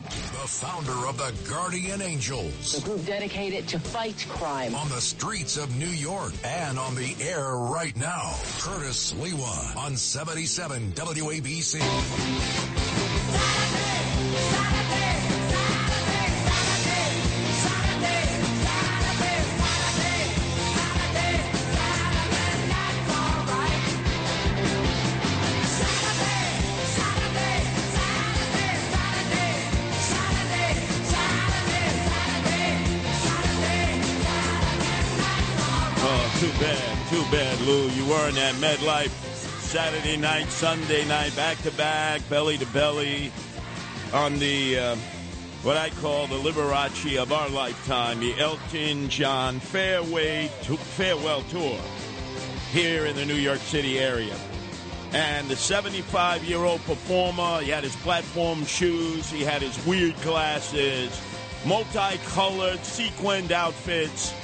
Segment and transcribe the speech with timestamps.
[0.00, 2.76] The founder of the Guardian Angels.
[2.76, 4.74] A group dedicated to fight crime.
[4.74, 8.34] On the streets of New York and on the air right now.
[8.58, 11.80] Curtis Sliwa on 77 WABC.
[37.64, 37.88] Lou.
[37.90, 39.10] You weren't at MetLife
[39.60, 43.32] Saturday night, Sunday night, back to back, belly to belly,
[44.12, 44.96] on the uh,
[45.62, 51.80] what I call the Liberace of our lifetime, the Elton John Fairway to- Farewell Tour
[52.70, 54.36] here in the New York City area.
[55.12, 60.20] And the 75 year old performer, he had his platform shoes, he had his weird
[60.22, 61.18] glasses,
[61.64, 64.34] multicolored sequined outfits.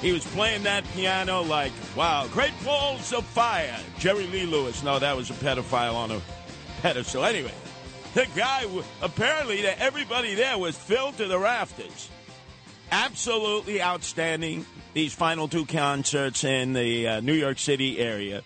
[0.00, 3.76] He was playing that piano like, wow, great balls of fire.
[3.98, 4.84] Jerry Lee Lewis.
[4.84, 6.20] No, that was a pedophile on a
[6.82, 7.24] pedestal.
[7.24, 7.52] Anyway,
[8.14, 8.64] the guy,
[9.02, 12.08] apparently, that everybody there was filled to the rafters.
[12.92, 14.64] Absolutely outstanding.
[14.94, 18.42] These final two concerts in the uh, New York City area,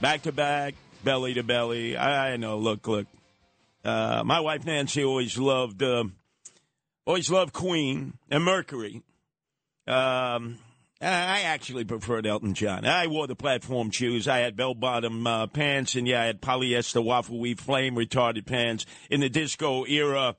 [0.00, 1.96] back to back, belly to belly.
[1.96, 2.58] I, I know.
[2.58, 3.06] Look, look.
[3.84, 6.04] Uh, my wife Nancy always loved, uh,
[7.06, 9.02] always loved Queen and Mercury.
[9.86, 10.58] Um,
[11.02, 12.84] I actually preferred Elton John.
[12.84, 14.28] I wore the platform shoes.
[14.28, 18.44] I had bell bottom uh, pants, and yeah, I had polyester waffle weave flame retarded
[18.44, 20.36] pants in the disco era.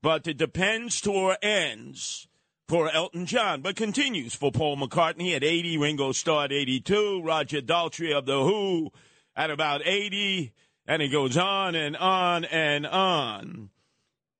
[0.00, 2.28] But the Depends tour ends
[2.68, 7.60] for Elton John, but continues for Paul McCartney at 80, Ringo Starr at 82, Roger
[7.60, 8.92] Daltrey of The Who
[9.34, 10.52] at about 80,
[10.86, 13.70] and it goes on and on and on.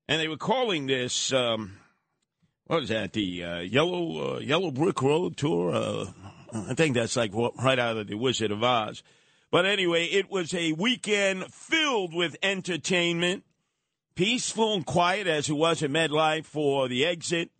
[0.06, 1.32] And they were calling this.
[1.32, 1.78] Um,
[2.68, 3.14] what was that?
[3.14, 5.74] The uh, Yellow uh, Yellow Brick Road tour.
[5.74, 6.06] Uh,
[6.52, 9.02] I think that's like right out of the Wizard of Oz.
[9.50, 13.44] But anyway, it was a weekend filled with entertainment,
[14.14, 17.50] peaceful and quiet as it was at MetLife for the exit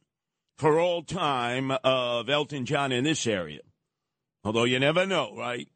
[0.57, 3.61] for all time of Elton John in this area.
[4.45, 5.69] Although you never know, right?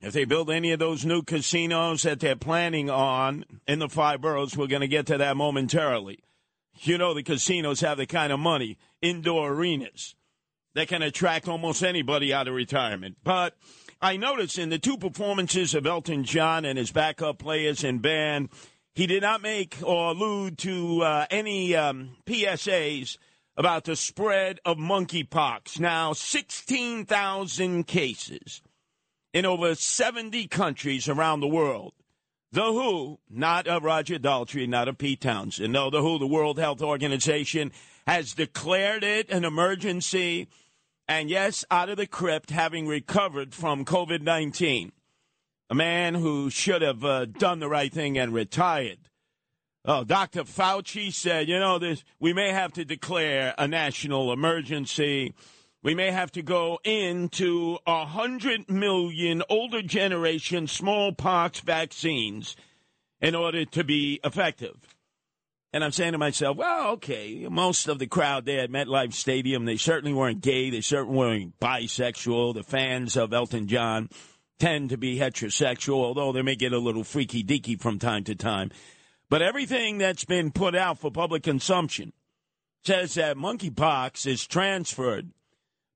[0.00, 4.20] If they build any of those new casinos that they're planning on in the five
[4.20, 6.18] boroughs, we're going to get to that momentarily.
[6.80, 10.14] You know, the casinos have the kind of money, indoor arenas,
[10.74, 13.16] that can attract almost anybody out of retirement.
[13.22, 13.56] But
[14.00, 18.50] I noticed in the two performances of Elton John and his backup players and band,
[18.94, 23.18] he did not make or allude to uh, any um, PSAs
[23.56, 25.78] about the spread of monkeypox.
[25.78, 28.62] Now, 16,000 cases
[29.32, 31.92] in over 70 countries around the world.
[32.54, 35.72] The WHO, not of Roger Daltrey, not of Pete Townshend.
[35.72, 37.72] No, the WHO, the World Health Organization,
[38.06, 40.46] has declared it an emergency.
[41.08, 44.92] And yes, out of the crypt, having recovered from COVID 19.
[45.68, 48.98] A man who should have uh, done the right thing and retired.
[49.84, 50.44] Oh, Dr.
[50.44, 55.34] Fauci said, you know, this, we may have to declare a national emergency.
[55.84, 62.56] We may have to go into a hundred million older generation smallpox vaccines
[63.20, 64.76] in order to be effective.
[65.74, 69.66] And I'm saying to myself, well, okay, most of the crowd there at MetLife Stadium,
[69.66, 72.54] they certainly weren't gay, they certainly weren't bisexual.
[72.54, 74.08] The fans of Elton John
[74.58, 78.34] tend to be heterosexual, although they may get a little freaky deaky from time to
[78.34, 78.70] time.
[79.28, 82.14] But everything that's been put out for public consumption
[82.86, 85.33] says that monkeypox is transferred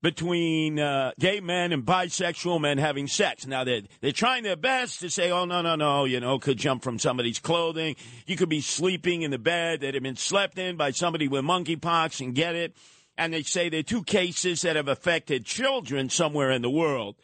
[0.01, 3.45] between uh, gay men and bisexual men having sex.
[3.45, 6.57] Now they're they're trying their best to say, oh no no no, you know, could
[6.57, 7.95] jump from somebody's clothing.
[8.25, 11.43] You could be sleeping in the bed that had been slept in by somebody with
[11.43, 12.75] monkeypox and get it.
[13.17, 17.15] And they say there are two cases that have affected children somewhere in the world.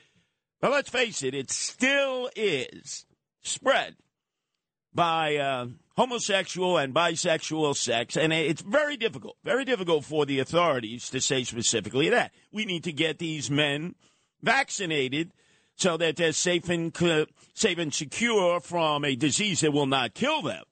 [0.60, 3.06] But let's face it, it still is
[3.42, 3.96] spread
[4.96, 11.10] by uh, homosexual and bisexual sex, and it's very difficult, very difficult for the authorities
[11.10, 12.32] to say specifically that.
[12.52, 13.96] We need to get these men
[14.42, 15.32] vaccinated
[15.76, 16.96] so that they're safe and
[17.54, 20.64] safe and secure from a disease that will not kill them.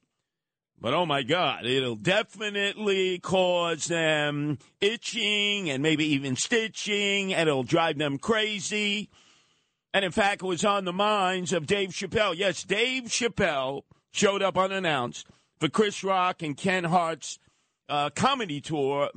[0.80, 7.64] But oh my God, it'll definitely cause them itching and maybe even stitching, and it'll
[7.64, 9.10] drive them crazy.
[9.94, 12.36] And in fact, it was on the minds of Dave Chappelle.
[12.36, 13.84] Yes, Dave Chappelle
[14.14, 15.28] showed up unannounced
[15.60, 17.40] for Chris Rock and Kevin Hart's
[17.90, 19.10] uh, comedy tour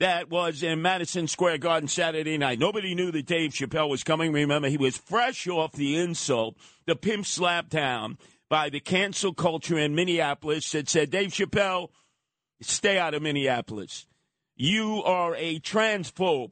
[0.00, 2.58] that was in Madison Square Garden Saturday night.
[2.58, 4.32] Nobody knew that Dave Chappelle was coming.
[4.32, 6.56] Remember, he was fresh off the insult,
[6.86, 8.18] the pimp slap down
[8.48, 11.88] by the cancel culture in Minneapolis that said, Dave Chappelle,
[12.60, 14.06] stay out of Minneapolis.
[14.56, 16.50] You are a transphobe.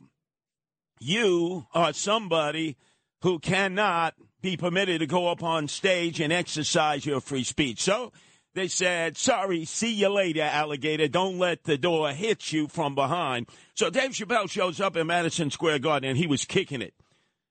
[0.98, 2.76] You are somebody
[3.22, 7.80] who cannot be permitted to go up on stage and exercise your free speech.
[7.80, 8.12] So
[8.54, 11.08] they said, sorry, see you later, alligator.
[11.08, 13.48] Don't let the door hit you from behind.
[13.74, 16.92] So Dave Chappelle shows up in Madison Square Garden and he was kicking it.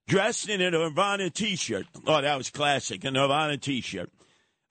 [0.06, 1.86] Dressed in a Nirvana t shirt.
[2.06, 4.10] Oh, that was classic, a Nirvana t shirt.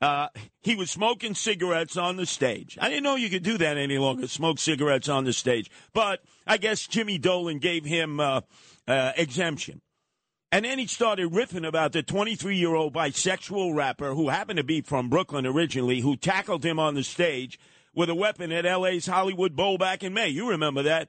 [0.01, 0.27] Uh,
[0.61, 2.77] he was smoking cigarettes on the stage.
[2.81, 5.69] I didn't know you could do that any longer, smoke cigarettes on the stage.
[5.93, 8.41] But I guess Jimmy Dolan gave him uh,
[8.87, 9.81] uh, exemption.
[10.51, 14.63] And then he started riffing about the 23 year old bisexual rapper who happened to
[14.63, 17.57] be from Brooklyn originally, who tackled him on the stage
[17.95, 20.27] with a weapon at LA's Hollywood Bowl back in May.
[20.27, 21.07] You remember that.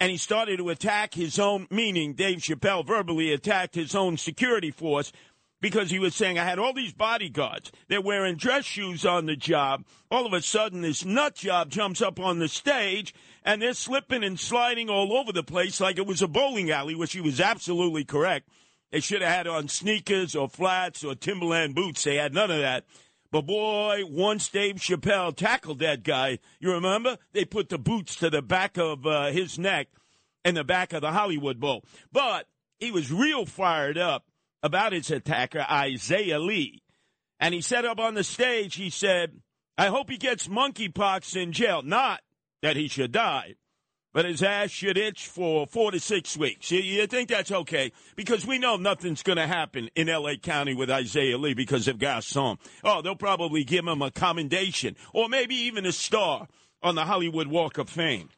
[0.00, 4.70] And he started to attack his own, meaning Dave Chappelle verbally attacked his own security
[4.70, 5.12] force
[5.60, 7.70] because he was saying, I had all these bodyguards.
[7.88, 9.84] They're wearing dress shoes on the job.
[10.10, 13.14] All of a sudden, this nut job jumps up on the stage
[13.44, 16.94] and they're slipping and sliding all over the place like it was a bowling alley,
[16.94, 18.48] which he was absolutely correct.
[18.90, 22.04] They should have had on sneakers or flats or Timberland boots.
[22.04, 22.84] They had none of that.
[23.30, 27.16] But boy, once Dave Chappelle tackled that guy, you remember?
[27.32, 29.88] They put the boots to the back of uh, his neck
[30.44, 31.84] and the back of the Hollywood Bowl.
[32.10, 32.48] But
[32.80, 34.24] he was real fired up
[34.62, 36.82] about his attacker, Isaiah Lee.
[37.38, 39.40] And he said up on the stage, he said,
[39.78, 41.82] I hope he gets monkeypox in jail.
[41.82, 42.20] Not
[42.60, 43.54] that he should die,
[44.12, 46.70] but his ass should itch for four to six weeks.
[46.70, 47.92] You, you think that's okay?
[48.16, 50.36] Because we know nothing's going to happen in L.A.
[50.36, 52.58] County with Isaiah Lee because of Gascon.
[52.84, 56.46] Oh, they'll probably give him a commendation or maybe even a star
[56.82, 58.28] on the Hollywood Walk of Fame.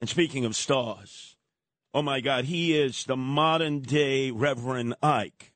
[0.00, 1.36] And speaking of stars,
[1.92, 5.47] oh my God, he is the modern day Reverend Ike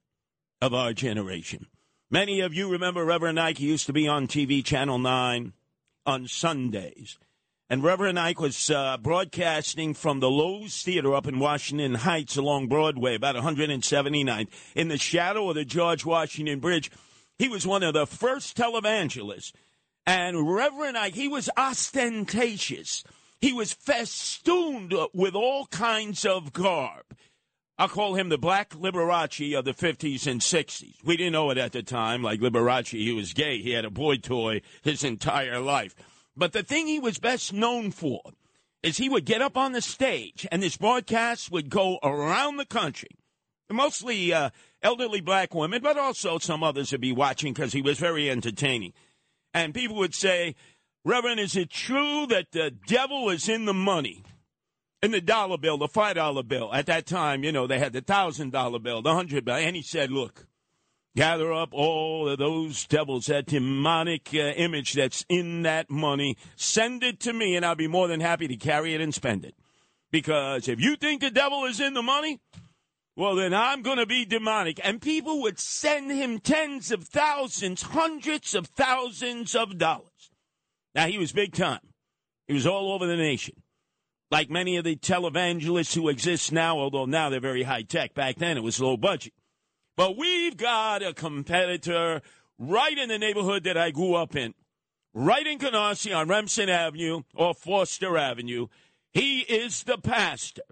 [0.63, 1.67] of our generation.
[2.09, 3.59] Many of you remember Reverend Ike.
[3.59, 5.53] Used to be on TV Channel 9
[6.07, 7.19] on Sundays.
[7.69, 12.69] And Reverend Ike was uh, broadcasting from the Loew's Theater up in Washington Heights along
[12.69, 16.93] Broadway, about 179th, in the shadow of the George Washington Bridge.
[17.39, 19.53] He was one of the first televangelists.
[20.07, 23.03] And Reverend Ike, he was ostentatious.
[23.41, 27.05] He was festooned with all kinds of garb.
[27.83, 31.05] I'll call him the Black Liberace of the 50s and 60s.
[31.05, 32.23] We didn't know it at the time.
[32.23, 33.59] Like Liberace, he was gay.
[33.59, 35.97] He had a boy toy his entire life.
[36.37, 38.23] But the thing he was best known for
[38.85, 42.65] is he would get up on the stage and his broadcasts would go around the
[42.65, 43.17] country.
[43.69, 44.51] Mostly uh,
[44.81, 48.93] elderly black women, but also some others would be watching because he was very entertaining.
[49.53, 50.55] And people would say,
[51.05, 54.23] Reverend, is it true that the devil is in the money?
[55.03, 56.73] In the dollar bill, the five dollar bill.
[56.73, 59.75] At that time, you know, they had the thousand dollar bill, the hundred bill, and
[59.75, 60.47] he said, "Look,
[61.17, 67.03] gather up all of those devils, that demonic uh, image that's in that money, send
[67.03, 69.55] it to me, and I'll be more than happy to carry it and spend it.
[70.11, 72.41] Because if you think the devil is in the money."
[73.15, 74.81] Well, then I'm going to be demonic.
[74.83, 80.31] And people would send him tens of thousands, hundreds of thousands of dollars.
[80.95, 81.81] Now, he was big time.
[82.49, 83.63] He was all over the nation
[84.33, 88.15] like many of the televangelists who exist now, although now they're very high tech.
[88.15, 89.35] Back then it was low budget.
[89.95, 92.23] But we've got a competitor
[92.59, 94.55] right in the neighborhood that I grew up in,
[95.13, 98.69] right in Canarsie on Remsen Avenue or Foster Avenue.
[99.13, 100.63] He is the pastor,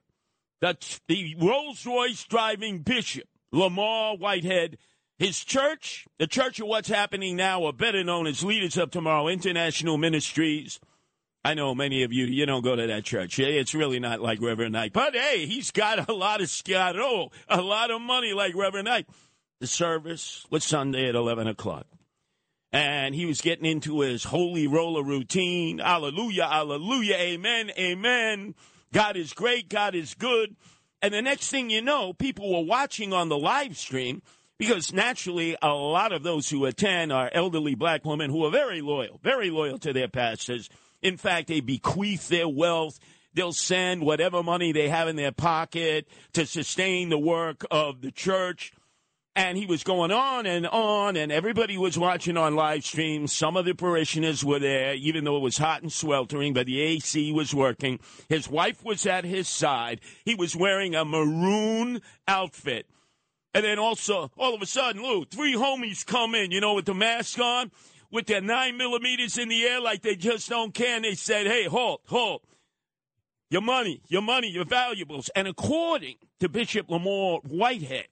[0.62, 4.78] the, the Rolls Royce driving bishop, Lamar Whitehead.
[5.18, 9.28] His church, the church of what's happening now, or better known as Leaders of Tomorrow
[9.28, 10.80] International Ministries,
[11.44, 13.38] I know many of you, you don't go to that church.
[13.38, 14.92] It's really not like Reverend Ike.
[14.92, 19.06] But hey, he's got a lot of scaro, a lot of money like Reverend Ike.
[19.60, 21.86] The service was Sunday at 11 o'clock.
[22.72, 25.78] And he was getting into his holy roller routine.
[25.78, 28.54] Hallelujah, hallelujah, amen, amen.
[28.92, 30.56] God is great, God is good.
[31.02, 34.22] And the next thing you know, people were watching on the live stream
[34.58, 38.82] because naturally a lot of those who attend are elderly black women who are very
[38.82, 40.68] loyal, very loyal to their pastors
[41.02, 42.98] in fact, they bequeath their wealth.
[43.32, 48.10] They'll send whatever money they have in their pocket to sustain the work of the
[48.10, 48.72] church.
[49.36, 53.28] And he was going on and on, and everybody was watching on live stream.
[53.28, 56.80] Some of the parishioners were there, even though it was hot and sweltering, but the
[56.80, 58.00] AC was working.
[58.28, 60.00] His wife was at his side.
[60.24, 62.86] He was wearing a maroon outfit.
[63.54, 66.84] And then also, all of a sudden, Lou, three homies come in, you know, with
[66.84, 67.70] the mask on,
[68.10, 70.96] with their nine millimeters in the air like they just don't care.
[70.96, 72.42] And they said, hey, halt, halt.
[73.50, 75.28] Your money, your money, your valuables.
[75.34, 78.06] And according to Bishop Lamar Whitehead,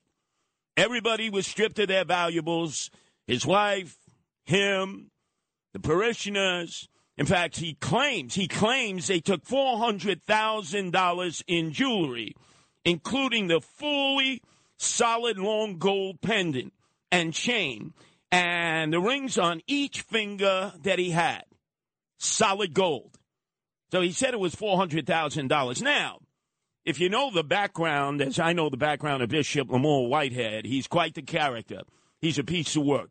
[0.76, 2.90] everybody was stripped of their valuables.
[3.26, 3.96] His wife,
[4.44, 5.10] him,
[5.72, 6.88] the parishioners.
[7.16, 12.34] In fact, he claims, he claims they took $400,000 in jewelry,
[12.84, 14.42] including the fully
[14.76, 16.72] solid long gold pendant
[17.10, 17.92] and chain
[18.30, 21.44] and the rings on each finger that he had.
[22.18, 23.18] Solid gold.
[23.90, 25.82] So he said it was $400,000.
[25.82, 26.18] Now,
[26.84, 30.86] if you know the background, as I know the background of Bishop Lamar Whitehead, he's
[30.86, 31.82] quite the character.
[32.20, 33.10] He's a piece of work.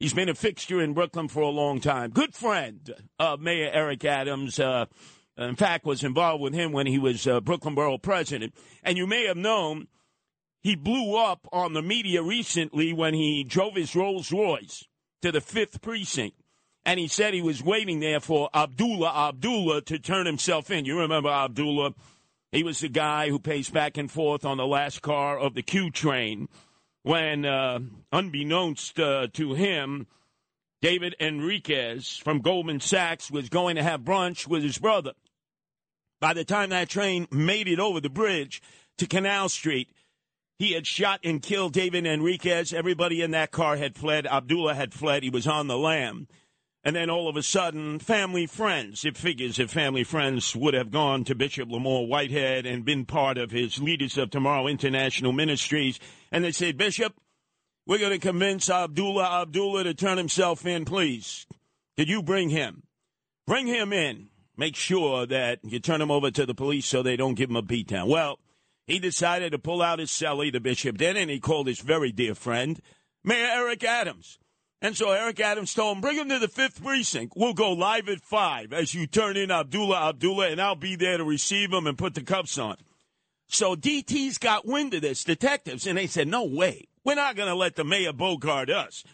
[0.00, 2.10] He's been a fixture in Brooklyn for a long time.
[2.10, 2.88] Good friend
[3.18, 4.60] of Mayor Eric Adams.
[4.60, 4.86] Uh,
[5.36, 8.54] in fact, was involved with him when he was uh, Brooklyn Borough president.
[8.82, 9.88] And you may have known
[10.60, 14.84] he blew up on the media recently when he drove his Rolls Royce
[15.22, 16.36] to the fifth precinct.
[16.84, 20.84] And he said he was waiting there for Abdullah Abdullah to turn himself in.
[20.84, 21.94] You remember Abdullah?
[22.50, 25.62] He was the guy who paced back and forth on the last car of the
[25.62, 26.48] Q train
[27.02, 27.80] when, uh,
[28.12, 30.06] unbeknownst uh, to him,
[30.80, 35.12] David Enriquez from Goldman Sachs was going to have brunch with his brother.
[36.20, 38.62] By the time that train made it over the bridge
[38.98, 39.88] to Canal Street,
[40.58, 42.72] he had shot and killed David Enriquez.
[42.72, 44.26] Everybody in that car had fled.
[44.26, 45.22] Abdullah had fled.
[45.22, 46.26] He was on the lam.
[46.84, 50.90] And then all of a sudden, family friends, it figures if family friends would have
[50.90, 55.98] gone to Bishop Lamar Whitehead and been part of his Leaders of Tomorrow International Ministries,
[56.32, 57.14] and they said, Bishop,
[57.86, 61.46] we're going to convince Abdullah Abdullah to turn himself in, please.
[61.96, 62.84] Could you bring him?
[63.46, 64.28] Bring him in.
[64.56, 67.56] Make sure that you turn him over to the police so they don't give him
[67.56, 68.08] a beatdown.
[68.08, 68.38] Well,
[68.88, 72.10] he decided to pull out his celly, the bishop did, and he called his very
[72.10, 72.80] dear friend,
[73.22, 74.38] Mayor Eric Adams.
[74.80, 77.34] And so Eric Adams told him, bring him to the fifth precinct.
[77.36, 81.18] We'll go live at five as you turn in Abdullah Abdullah, and I'll be there
[81.18, 82.76] to receive him and put the cuffs on.
[83.48, 86.88] So DT's got wind of this, detectives, and they said, no way.
[87.04, 89.04] We're not going to let the mayor bogart us.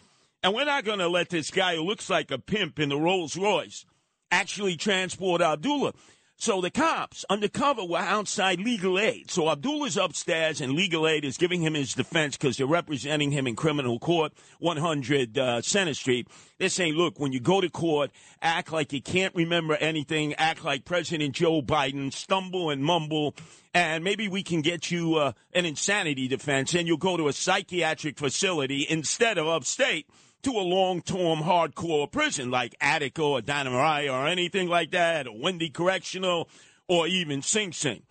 [0.41, 2.99] And we're not going to let this guy who looks like a pimp in the
[2.99, 3.85] Rolls Royce
[4.31, 5.93] actually transport Abdullah.
[6.37, 9.31] So the cops undercover were outside legal aid.
[9.31, 13.47] So Abdullah's upstairs and legal aid is giving him his defense because they're representing him
[13.47, 16.27] in criminal court, 100 uh, Center Street.
[16.59, 18.11] They're saying, look, when you go to court,
[18.41, 23.33] act like you can't remember anything, act like President Joe Biden, stumble and mumble,
[23.73, 27.33] and maybe we can get you uh, an insanity defense and you'll go to a
[27.33, 30.07] psychiatric facility instead of upstate
[30.45, 35.73] to a long-term hardcore prison like Attica or Dannemora or anything like that, or Wende
[35.73, 36.47] Correctional,
[36.87, 38.03] or even Sing Sing.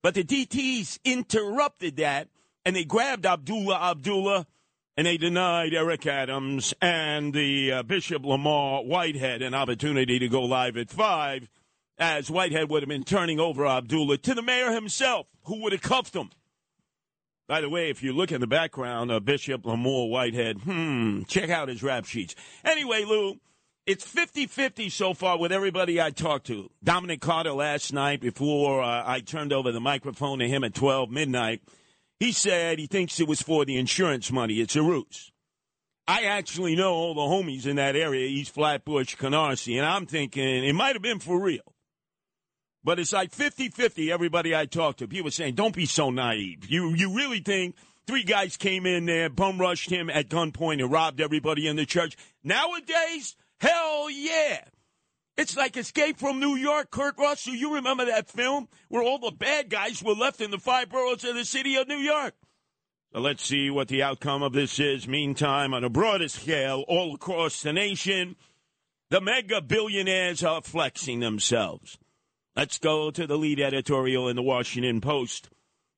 [0.00, 2.28] But the DTs interrupted that,
[2.64, 4.46] and they grabbed Abdullah Abdullah,
[4.96, 10.42] and they denied Eric Adams and the uh, Bishop Lamar Whitehead an opportunity to go
[10.42, 11.48] live at 5,
[11.98, 15.82] as Whitehead would have been turning over Abdullah to the mayor himself, who would have
[15.82, 16.30] cuffed him.
[17.46, 21.50] By the way, if you look in the background of Bishop Lamar Whitehead, hmm, check
[21.50, 22.34] out his rap sheets.
[22.64, 23.38] Anyway, Lou,
[23.86, 26.70] it's 50 50 so far with everybody I talked to.
[26.82, 31.10] Dominic Carter last night, before uh, I turned over the microphone to him at 12
[31.10, 31.60] midnight,
[32.18, 34.54] he said he thinks it was for the insurance money.
[34.54, 35.30] It's a ruse.
[36.08, 40.64] I actually know all the homies in that area, East Flatbush, Canarsie, and I'm thinking
[40.64, 41.73] it might have been for real.
[42.84, 45.08] But it's like 50 50, everybody I talked to.
[45.08, 46.66] People saying, don't be so naive.
[46.68, 47.76] You, you really think
[48.06, 51.86] three guys came in there, bum rushed him at gunpoint, and robbed everybody in the
[51.86, 52.16] church?
[52.42, 54.64] Nowadays, hell yeah.
[55.36, 57.54] It's like Escape from New York, Kurt Russell.
[57.54, 61.24] You remember that film where all the bad guys were left in the five boroughs
[61.24, 62.34] of the city of New York?
[63.12, 65.08] Let's see what the outcome of this is.
[65.08, 68.36] Meantime, on a broader scale, all across the nation,
[69.10, 71.98] the mega billionaires are flexing themselves.
[72.56, 75.48] Let's go to the lead editorial in the Washington Post.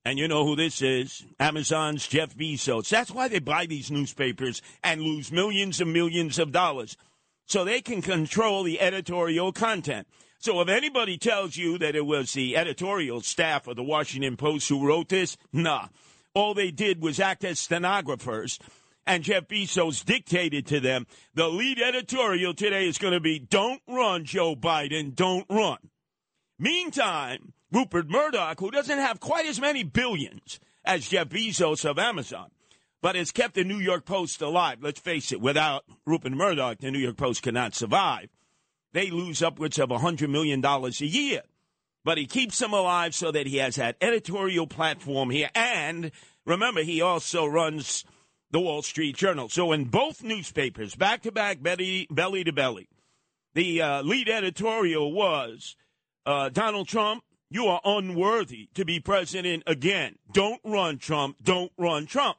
[0.06, 2.88] And you know who this is Amazon's Jeff Bezos.
[2.88, 6.96] That's why they buy these newspapers and lose millions and millions of dollars.
[7.44, 10.08] So they can control the editorial content.
[10.38, 14.66] So if anybody tells you that it was the editorial staff of the Washington Post
[14.70, 15.88] who wrote this, nah.
[16.32, 18.58] All they did was act as stenographers.
[19.06, 23.82] And Jeff Bezos dictated to them the lead editorial today is going to be don't
[23.86, 25.78] run, Joe Biden, don't run.
[26.58, 32.50] Meantime, Rupert Murdoch, who doesn't have quite as many billions as Jeff Bezos of Amazon,
[33.02, 34.78] but has kept the New York Post alive.
[34.80, 38.30] Let's face it, without Rupert Murdoch, the New York Post cannot survive.
[38.92, 41.42] They lose upwards of $100 million a year.
[42.04, 45.50] But he keeps them alive so that he has that editorial platform here.
[45.54, 46.12] And
[46.46, 48.04] remember, he also runs
[48.50, 49.48] the Wall Street Journal.
[49.48, 52.88] So in both newspapers, back to back, belly, to belly,
[53.54, 55.76] the uh, lead editorial was
[56.26, 60.16] uh, Donald Trump, you are unworthy to be president again.
[60.32, 61.36] Don't run, Trump.
[61.42, 62.36] Don't run, Trump.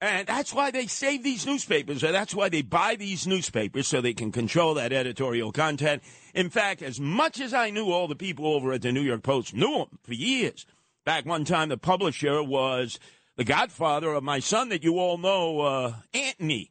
[0.00, 4.12] And that's why they save these newspapers, that's why they buy these newspapers so they
[4.12, 6.02] can control that editorial content.
[6.34, 9.22] In fact, as much as I knew all the people over at the New York
[9.22, 10.66] Post, knew them for years.
[11.06, 12.98] Back one time, the publisher was
[13.36, 16.70] the godfather of my son that you all know, uh, Anthony.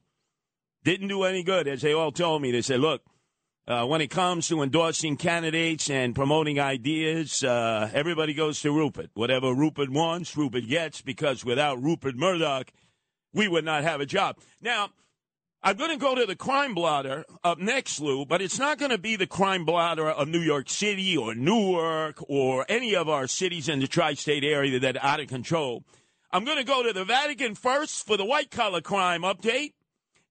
[0.83, 2.51] Didn't do any good, as they all told me.
[2.51, 3.01] They said, look,
[3.67, 9.09] uh, when it comes to endorsing candidates and promoting ideas, uh, everybody goes to Rupert.
[9.13, 12.71] Whatever Rupert wants, Rupert gets, because without Rupert Murdoch,
[13.33, 14.37] we would not have a job.
[14.61, 14.89] Now,
[15.65, 18.91] I'm going to go to the crime blotter up next, Lou, but it's not going
[18.91, 23.27] to be the crime blotter of New York City or Newark or any of our
[23.27, 25.85] cities in the tri state area that are out of control.
[26.33, 29.71] I'm going to go to the Vatican first for the white collar crime update.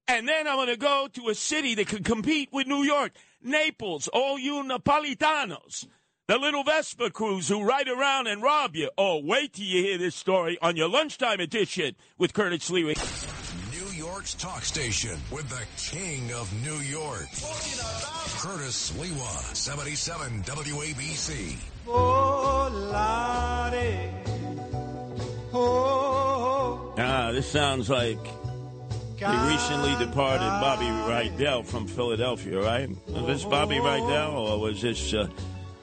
[0.07, 3.13] And then I'm going to go to a city that can compete with New York.
[3.41, 5.87] Naples, all you Napolitanos,
[6.27, 8.89] the little Vespa crews who ride around and rob you.
[8.97, 12.95] Oh, wait till you hear this story on your lunchtime edition with Curtis Sliwa.
[13.71, 17.27] New York's talk station with the king of New York.
[18.39, 21.57] Curtis Sliwa, 77 WABC.
[21.87, 24.09] Oh, Lottie.
[25.53, 28.17] Oh, Ah, this sounds like
[29.19, 32.89] the recently departed Bobby Rydell from Philadelphia, right?
[33.07, 35.27] Was this Bobby Rydell or was this, uh,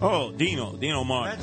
[0.01, 1.41] oh, Dino, Dino Martin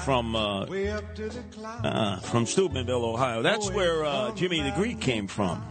[0.00, 1.84] from, uh, way up to the clouds.
[1.84, 3.42] uh, from Steubenville, Ohio.
[3.42, 5.62] That's where uh, Jimmy the Greek came from.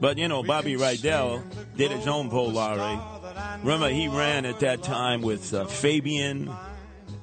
[0.00, 1.42] But, you know, Bobby Rydell
[1.76, 3.00] did his own Volare.
[3.62, 6.50] Remember, he ran at that time with uh, Fabian,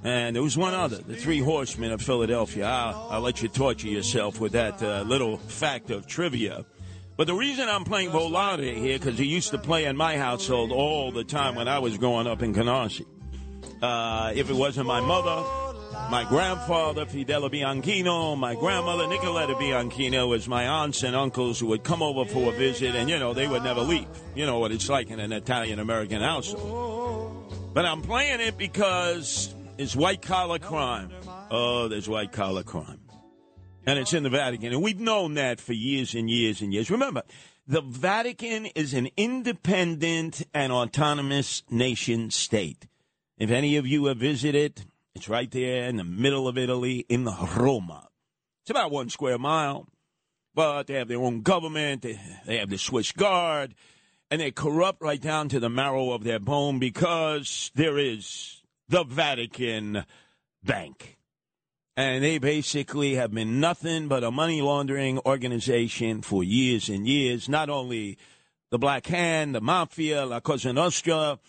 [0.03, 2.65] and there was one other, the Three Horsemen of Philadelphia.
[2.65, 6.65] I'll, I'll let you torture yourself with that uh, little fact of trivia.
[7.19, 10.71] But the reason I'm playing Volante here, because he used to play in my household
[10.71, 13.05] all the time when I was growing up in Canarsie.
[13.81, 15.43] Uh, if it wasn't my mother,
[16.09, 21.83] my grandfather, Fidel Bianchino, my grandmother, Nicoletta Bianchino, was my aunts and uncles who would
[21.83, 24.07] come over for a visit, and, you know, they would never leave.
[24.33, 27.53] You know what it's like in an Italian-American household.
[27.73, 31.11] But I'm playing it because it's white-collar crime.
[31.51, 32.98] Oh, there's white-collar crime.
[33.85, 34.73] And it's in the Vatican.
[34.73, 36.91] And we've known that for years and years and years.
[36.91, 37.23] Remember,
[37.67, 42.87] the Vatican is an independent and autonomous nation state.
[43.37, 47.25] If any of you have visited, it's right there in the middle of Italy in
[47.25, 48.09] the Roma.
[48.63, 49.87] It's about one square mile,
[50.53, 52.01] but they have their own government.
[52.01, 53.75] They, they have the Swiss Guard,
[54.29, 59.03] and they're corrupt right down to the marrow of their bone because there is the
[59.03, 60.05] Vatican
[60.63, 61.18] Bank.
[61.99, 67.49] And they basically have been nothing but a money laundering organization for years and years.
[67.49, 68.17] Not only
[68.71, 71.39] the Black Hand, the Mafia, La Cosa Nostra,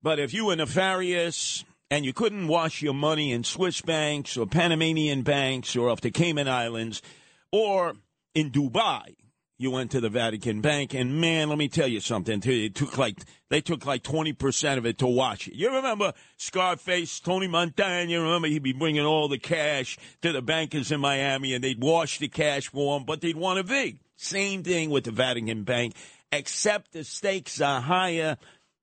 [0.00, 4.46] but if you were nefarious and you couldn't wash your money in Swiss banks or
[4.46, 7.02] Panamanian banks or off the Cayman Islands
[7.50, 7.94] or
[8.36, 9.16] in Dubai,
[9.58, 12.40] you went to the Vatican Bank, and man, let me tell you something.
[12.44, 13.18] It took like
[13.50, 15.54] they took like twenty percent of it to wash it.
[15.54, 18.08] You remember Scarface, Tony Montana?
[18.08, 21.82] You remember he'd be bringing all the cash to the bankers in Miami, and they'd
[21.82, 23.98] wash the cash for him, but they'd want a vig.
[24.14, 25.94] Same thing with the Vatican Bank,
[26.30, 28.36] except the stakes are higher.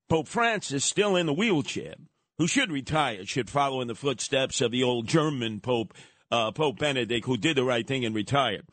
[0.08, 1.94] Pope Francis still in the wheelchair,
[2.38, 5.94] who should retire, should follow in the footsteps of the old German Pope,
[6.30, 8.66] uh, Pope Benedict, who did the right thing and retired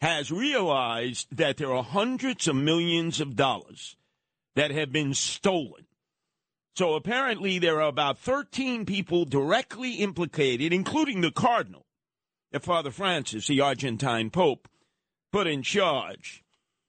[0.00, 3.96] has realized that there are hundreds of millions of dollars
[4.54, 5.86] that have been stolen.
[6.76, 11.86] So apparently, there are about 13 people directly implicated, including the Cardinal,
[12.52, 14.68] that Father Francis, the Argentine Pope,
[15.32, 16.44] put in charge.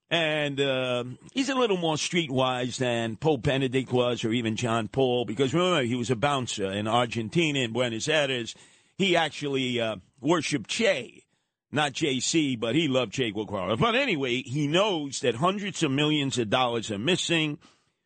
[0.10, 5.26] And uh, he's a little more streetwise than Pope Benedict was, or even John Paul,
[5.26, 8.56] because remember, he was a bouncer in Argentina, in Buenos Aires.
[8.98, 11.27] He actually uh, worshipped Che
[11.72, 13.78] not JC, but he loved Che Guevara.
[13.78, 17.60] But anyway, he knows that hundreds of millions of dollars are missing.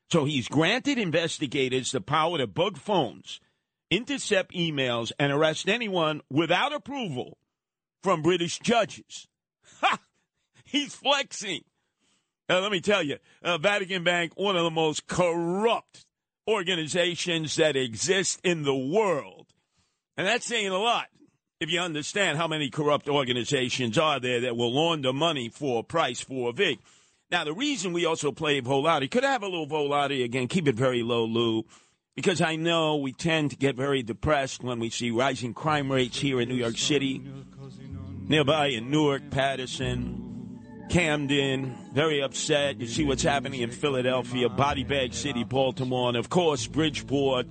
[0.09, 3.39] So he's granted investigators the power to bug phones,
[3.89, 7.37] intercept emails, and arrest anyone without approval
[8.03, 9.27] from British judges.
[9.79, 9.99] Ha!
[10.65, 11.61] He's flexing.
[12.49, 16.05] Let me tell you, uh, Vatican Bank, one of the most corrupt
[16.47, 19.47] organizations that exist in the world.
[20.17, 21.07] And that's saying a lot.
[21.61, 25.83] If you understand how many corrupt organizations are there that will launder money for a
[25.83, 26.79] price for a vig.
[27.29, 30.47] Now, the reason we also play Volati, could I have a little Volati again?
[30.47, 31.63] Keep it very low, Lou,
[32.15, 36.17] because I know we tend to get very depressed when we see rising crime rates
[36.17, 37.21] here in New York City,
[38.27, 42.81] nearby in Newark, Paterson, Camden, very upset.
[42.81, 47.45] You see what's happening in Philadelphia, Body Bag City, Baltimore, and of course, Bridgeport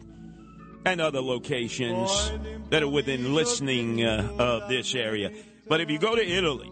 [0.84, 2.32] and other locations
[2.70, 5.32] that are within listening uh, of this area.
[5.68, 6.70] But if you go to Italy,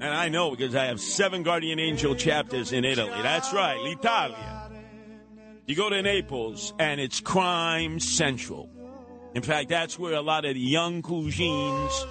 [0.00, 3.22] and I know because I have seven Guardian Angel chapters in Italy.
[3.22, 4.70] That's right, l'Italia.
[5.66, 8.70] You go to Naples, and it's crime central.
[9.34, 12.06] In fact, that's where a lot of the young cousins,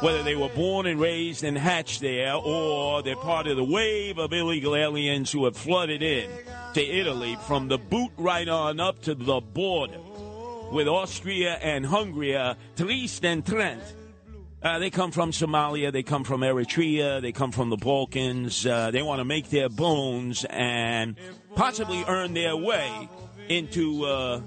[0.00, 4.18] whether they were born and raised and hatched there, or they're part of the wave
[4.18, 6.28] of illegal aliens who have flooded in
[6.74, 10.00] to Italy from the boot right on up to the border
[10.74, 12.36] with Austria and Hungary,
[12.76, 13.82] Trieste and Trent
[14.64, 18.64] uh, they come from Somalia, they come from Eritrea, they come from the Balkans.
[18.64, 21.16] Uh, they want to make their bones and
[21.54, 23.10] possibly earn their way
[23.50, 24.40] into uh,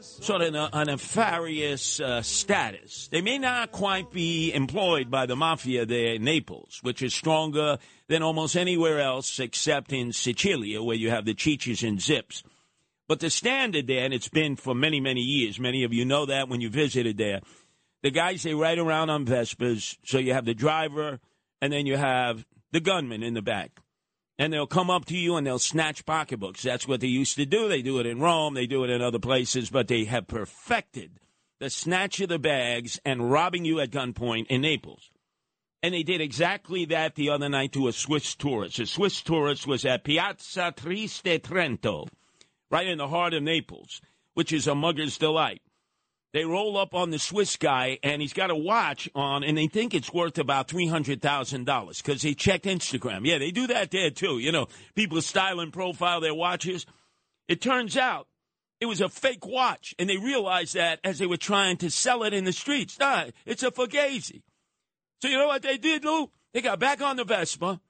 [0.00, 3.06] sort of a, a nefarious uh, status.
[3.12, 7.78] They may not quite be employed by the mafia there in Naples, which is stronger
[8.08, 12.42] than almost anywhere else except in Sicilia, where you have the Chichis and Zips.
[13.10, 16.26] But the standard there, and it's been for many, many years, many of you know
[16.26, 17.40] that when you visited there,
[18.04, 19.96] the guys they ride around on Vespas.
[20.04, 21.18] So you have the driver,
[21.60, 23.80] and then you have the gunman in the back.
[24.38, 26.62] And they'll come up to you and they'll snatch pocketbooks.
[26.62, 27.68] That's what they used to do.
[27.68, 31.18] They do it in Rome, they do it in other places, but they have perfected
[31.58, 35.10] the snatch of the bags and robbing you at gunpoint in Naples.
[35.82, 38.78] And they did exactly that the other night to a Swiss tourist.
[38.78, 42.06] A Swiss tourist was at Piazza Trieste Trento,
[42.70, 44.00] right in the heart of Naples,
[44.34, 45.62] which is a mugger's delight.
[46.32, 49.66] They roll up on the Swiss guy, and he's got a watch on, and they
[49.66, 53.26] think it's worth about three hundred thousand dollars because they checked Instagram.
[53.26, 54.38] Yeah, they do that there too.
[54.38, 56.86] You know, people style and profile their watches.
[57.48, 58.28] It turns out
[58.80, 62.22] it was a fake watch, and they realized that as they were trying to sell
[62.22, 62.98] it in the streets.
[63.00, 64.42] Nah, it's a Fugazi.
[65.20, 66.30] So you know what they did, Lou?
[66.54, 67.80] They got back on the Vespa.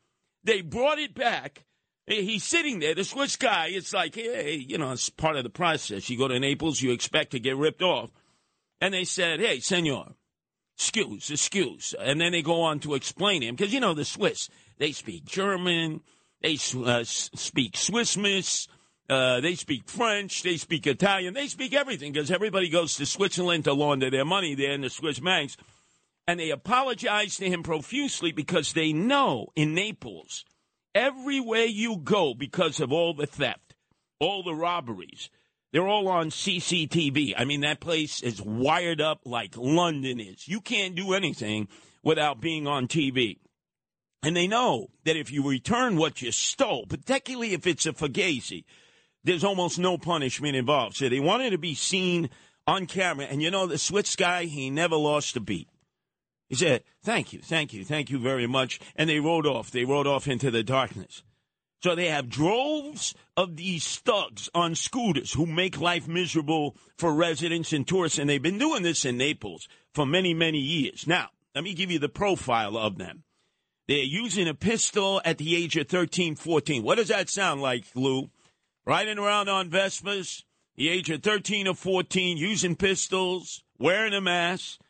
[0.42, 1.64] They brought it back.
[2.10, 3.68] He's sitting there, the Swiss guy.
[3.68, 6.10] It's like, hey, you know, it's part of the process.
[6.10, 8.10] You go to Naples, you expect to get ripped off.
[8.80, 10.14] And they said, hey, senor,
[10.76, 11.94] excuse, excuse.
[11.96, 15.24] And then they go on to explain him, because, you know, the Swiss, they speak
[15.24, 16.00] German,
[16.42, 18.66] they uh, speak Swiss Miss,
[19.08, 23.64] uh, they speak French, they speak Italian, they speak everything, because everybody goes to Switzerland
[23.64, 25.56] to launder their money there in the Swiss banks.
[26.26, 30.44] And they apologize to him profusely because they know in Naples,
[30.94, 33.74] everywhere you go because of all the theft,
[34.18, 35.31] all the robberies,
[35.72, 37.35] they're all on CCTV.
[37.37, 40.48] I mean, that place is wired up like London is.
[40.48, 41.68] You can't do anything
[42.03, 43.38] without being on TV.
[44.22, 48.64] And they know that if you return what you stole, particularly if it's a Fugazi,
[49.24, 50.96] there's almost no punishment involved.
[50.96, 52.31] So they wanted to be seen
[52.66, 53.26] on camera.
[53.26, 55.68] And you know, the Swiss guy, he never lost a beat.
[56.50, 58.80] He said, Thank you, thank you, thank you very much.
[58.96, 59.70] And they rode off.
[59.70, 61.22] They rode off into the darkness.
[61.82, 67.72] So they have droves of these thugs on scooters who make life miserable for residents
[67.72, 71.06] and tourists, and they've been doing this in Naples for many, many years.
[71.06, 73.22] Now, let me give you the profile of them.
[73.88, 76.82] They're using a pistol at the age of 13, 14.
[76.82, 78.30] What does that sound like, Lou?
[78.84, 80.42] Riding around on Vespas,
[80.76, 84.80] the age of 13 or 14, using pistols, wearing a mask.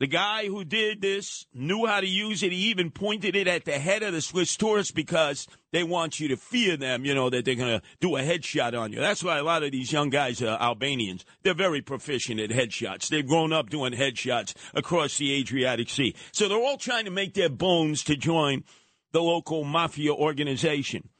[0.00, 2.52] The guy who did this knew how to use it.
[2.52, 6.28] He even pointed it at the head of the Swiss tourists because they want you
[6.28, 8.98] to fear them, you know, that they're going to do a headshot on you.
[8.98, 11.26] That's why a lot of these young guys are Albanians.
[11.42, 13.08] They're very proficient at headshots.
[13.08, 16.14] They've grown up doing headshots across the Adriatic Sea.
[16.32, 18.64] So they're all trying to make their bones to join
[19.12, 21.10] the local mafia organization.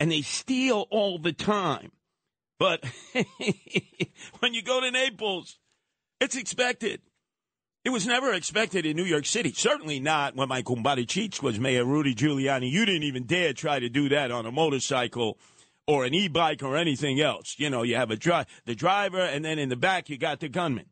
[0.00, 1.92] And they steal all the time.
[2.58, 2.84] But
[4.40, 5.58] when you go to Naples,
[6.20, 7.02] it's expected.
[7.86, 9.52] It was never expected in New York City.
[9.52, 12.68] Certainly not when my kumbari Cheech was mayor, Rudy Giuliani.
[12.68, 15.38] You didn't even dare try to do that on a motorcycle
[15.86, 17.54] or an e-bike or anything else.
[17.60, 20.40] You know, you have a dri- the driver, and then in the back you got
[20.40, 20.86] the gunman.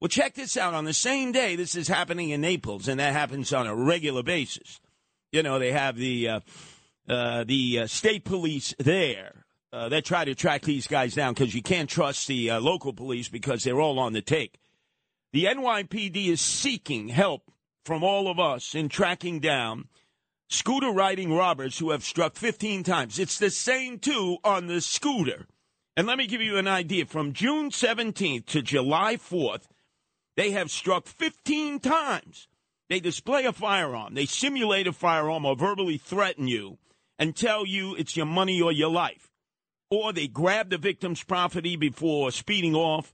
[0.00, 0.74] Well, check this out.
[0.74, 4.22] On the same day, this is happening in Naples, and that happens on a regular
[4.22, 4.78] basis.
[5.32, 6.40] You know, they have the uh,
[7.08, 9.44] uh, the uh, state police there.
[9.72, 12.92] Uh, they try to track these guys down because you can't trust the uh, local
[12.92, 14.54] police because they're all on the take.
[15.32, 17.52] The NYPD is seeking help
[17.84, 19.88] from all of us in tracking down
[20.48, 23.18] scooter riding robbers who have struck 15 times.
[23.18, 25.46] It's the same two on the scooter.
[25.96, 27.06] And let me give you an idea.
[27.06, 29.64] From June 17th to July 4th,
[30.36, 32.46] They have struck 15 times.
[32.88, 36.78] They display a firearm, they simulate a firearm or verbally threaten you
[37.18, 39.30] and tell you it's your money or your life.
[39.90, 43.12] Or they grab the victim's property before speeding off.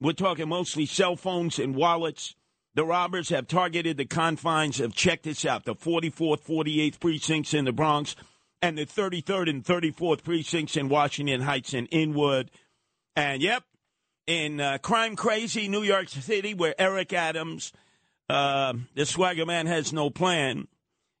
[0.00, 2.34] We're talking mostly cell phones and wallets.
[2.74, 7.64] The robbers have targeted the confines of, check this out, the 44th, 48th precincts in
[7.64, 8.14] the Bronx
[8.60, 12.50] and the 33rd and 34th precincts in Washington Heights and Inwood.
[13.14, 13.64] And yep,
[14.26, 17.72] in uh, crime crazy New York City, where Eric Adams,
[18.28, 20.68] uh, the swagger man, has no plan.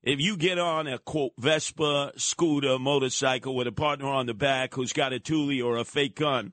[0.02, 4.74] If you get on a quote Vespa, scooter, motorcycle with a partner on the back
[4.74, 6.52] who's got a Thule or a fake gun,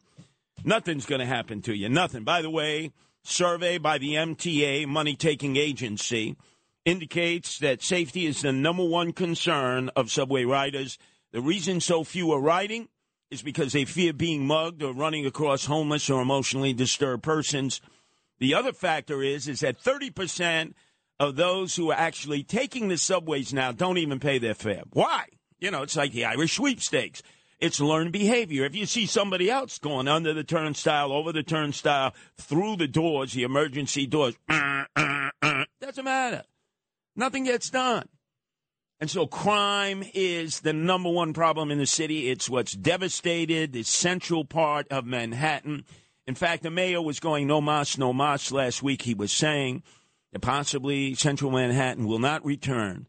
[0.65, 1.89] nothing's going to happen to you.
[1.89, 2.23] Nothing.
[2.23, 2.91] By the way,
[3.23, 6.35] survey by the MTA, money taking agency,
[6.85, 10.97] indicates that safety is the number one concern of subway riders.
[11.31, 12.89] The reason so few are riding
[13.31, 17.81] is because they fear being mugged or running across homeless or emotionally disturbed persons.
[18.39, 20.73] The other factor is is that 30%
[21.19, 24.83] of those who are actually taking the subways now don't even pay their fare.
[24.91, 25.25] Why?
[25.59, 27.23] You know, it's like the Irish sweepstakes.
[27.63, 28.65] It's learned behavior.
[28.65, 33.31] If you see somebody else going under the turnstile, over the turnstile, through the doors,
[33.31, 36.43] the emergency doors, doesn't matter.
[37.15, 38.09] Nothing gets done.
[38.99, 42.29] And so crime is the number one problem in the city.
[42.29, 45.85] It's what's devastated the central part of Manhattan.
[46.27, 49.03] In fact, the mayor was going no mas, no mas last week.
[49.03, 49.83] He was saying
[50.33, 53.07] that possibly central Manhattan will not return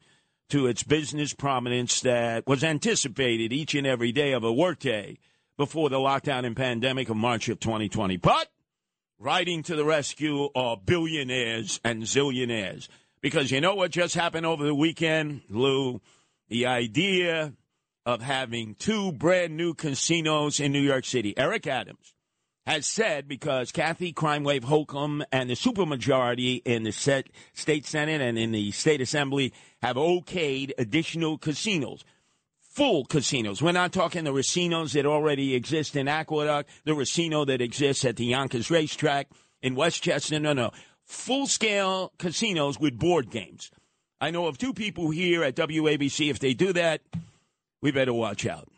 [0.50, 5.18] to its business prominence that was anticipated each and every day of a workday
[5.56, 8.16] before the lockdown and pandemic of March of 2020.
[8.16, 8.48] But
[9.18, 12.88] riding to the rescue are billionaires and zillionaires.
[13.20, 16.00] Because you know what just happened over the weekend, Lou?
[16.48, 17.54] The idea
[18.04, 21.32] of having two brand new casinos in New York City.
[21.38, 22.13] Eric Adams
[22.66, 28.38] has said because Kathy Crime Wave Hochul and the supermajority in the state senate and
[28.38, 32.04] in the state assembly have okayed additional casinos.
[32.60, 33.62] Full casinos.
[33.62, 38.16] We're not talking the racinos that already exist in Aqueduct, the racino that exists at
[38.16, 39.28] the Yonkers racetrack
[39.62, 40.40] in Westchester.
[40.40, 40.72] No, no
[41.04, 43.70] full scale casinos with board games.
[44.20, 46.30] I know of two people here at WABC.
[46.30, 47.02] If they do that,
[47.80, 48.68] we better watch out.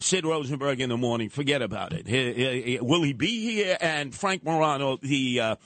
[0.00, 2.06] Sid Rosenberg in the morning, forget about it.
[2.06, 3.76] He, he, he, will he be here?
[3.80, 5.56] And Frank Morano, the uh,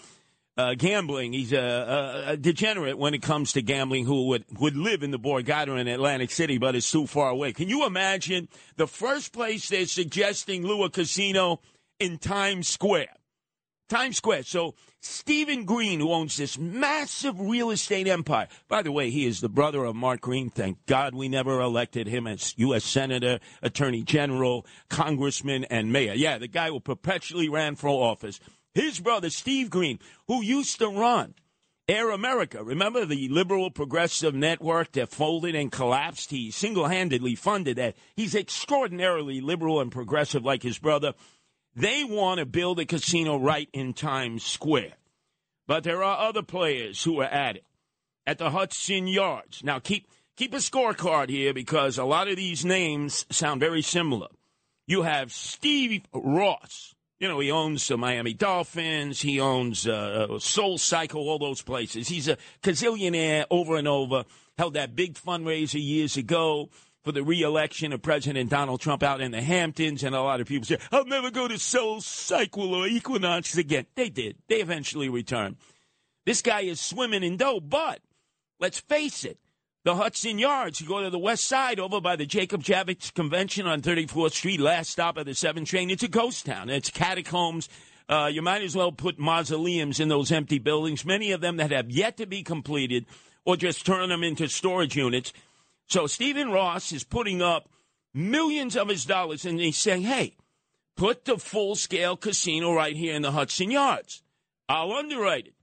[0.56, 5.02] uh, gambling, he's a, a, degenerate when it comes to gambling who would, would live
[5.02, 7.52] in the Borgata in Atlantic City, but is too far away.
[7.52, 11.60] Can you imagine the first place they're suggesting Lua Casino
[11.98, 13.19] in Times Square?
[13.90, 14.44] Times Square.
[14.44, 18.46] So Stephen Green, who owns this massive real estate empire.
[18.68, 20.48] By the way, he is the brother of Mark Green.
[20.48, 22.84] Thank God we never elected him as U.S.
[22.84, 26.14] Senator, Attorney General, Congressman, and Mayor.
[26.14, 28.38] Yeah, the guy who perpetually ran for office.
[28.72, 29.98] His brother, Steve Green,
[30.28, 31.34] who used to run
[31.88, 32.62] Air America.
[32.62, 36.30] Remember the liberal progressive network that folded and collapsed?
[36.30, 37.96] He single handedly funded that.
[38.14, 41.14] He's extraordinarily liberal and progressive like his brother.
[41.74, 44.94] They want to build a casino right in Times Square.
[45.66, 47.64] But there are other players who are at it.
[48.26, 49.62] At the Hudson Yards.
[49.64, 50.06] Now keep
[50.36, 54.28] keep a scorecard here because a lot of these names sound very similar.
[54.86, 56.94] You have Steve Ross.
[57.18, 59.20] You know, he owns the Miami Dolphins.
[59.20, 62.08] He owns uh, Soul Cycle, all those places.
[62.08, 64.24] He's a gazillionaire over and over.
[64.58, 66.70] Held that big fundraiser years ago
[67.02, 70.46] for the reelection of President Donald Trump out in the Hamptons, and a lot of
[70.46, 73.86] people say, I'll never go to Soul Cycle or Equinox again.
[73.94, 74.36] They did.
[74.48, 75.56] They eventually returned.
[76.26, 78.00] This guy is swimming in dough, but
[78.58, 79.38] let's face it,
[79.82, 83.66] the Hudson Yards, you go to the west side over by the Jacob Javits Convention
[83.66, 85.88] on 34th Street, last stop of the 7 train.
[85.88, 86.68] It's a ghost town.
[86.68, 87.66] It's catacombs.
[88.06, 91.70] Uh, you might as well put mausoleums in those empty buildings, many of them that
[91.70, 93.06] have yet to be completed,
[93.46, 95.32] or just turn them into storage units.
[95.90, 97.68] So Stephen Ross is putting up
[98.14, 100.36] millions of his dollars and he's saying, hey,
[100.96, 104.22] put the full scale casino right here in the Hudson Yards.
[104.68, 105.54] I'll underwrite it.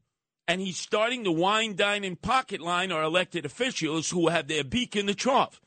[0.46, 4.66] And he's starting to wine, dine, and pocket line our elected officials who have their
[4.66, 5.62] beak in the trough.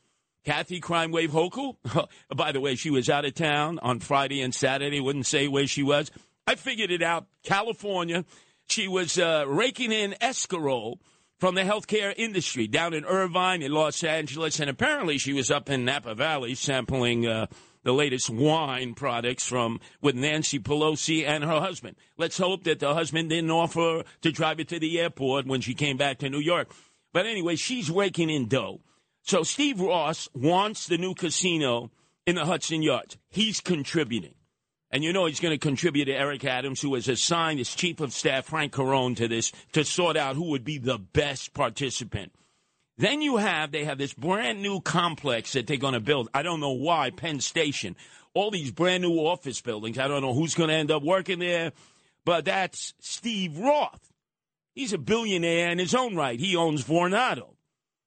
[0.45, 1.77] Kathy Crime Wave Hochul,
[2.35, 5.67] by the way, she was out of town on Friday and Saturday, wouldn't say where
[5.67, 6.11] she was.
[6.45, 7.25] I figured it out.
[7.43, 8.25] California.
[8.67, 10.99] She was uh, raking in escarole
[11.41, 15.71] from the healthcare industry down in Irvine, in Los Angeles, and apparently she was up
[15.71, 17.47] in Napa Valley sampling uh,
[17.81, 21.95] the latest wine products from with Nancy Pelosi and her husband.
[22.15, 25.73] Let's hope that the husband didn't offer to drive her to the airport when she
[25.73, 26.71] came back to New York.
[27.11, 28.81] But anyway, she's raking in dough.
[29.23, 31.89] So Steve Ross wants the new casino
[32.27, 33.17] in the Hudson Yards.
[33.29, 34.35] He's contributing.
[34.91, 38.01] And you know he's going to contribute to Eric Adams, who has assigned his chief
[38.01, 42.33] of staff, Frank Carone, to this to sort out who would be the best participant.
[42.97, 46.29] Then you have, they have this brand new complex that they're going to build.
[46.33, 47.95] I don't know why, Penn Station.
[48.33, 49.97] All these brand new office buildings.
[49.97, 51.71] I don't know who's going to end up working there,
[52.25, 54.11] but that's Steve Roth.
[54.75, 56.39] He's a billionaire in his own right.
[56.39, 57.55] He owns Vornado.